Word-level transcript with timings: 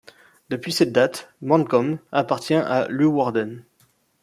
Depuis 0.49 0.71
cette 0.71 0.91
date, 0.91 1.29
Mantgum 1.43 1.99
appartient 2.11 2.55
à 2.55 2.87
Leeuwarden. 2.87 3.63